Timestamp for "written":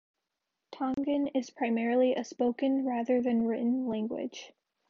3.45-3.87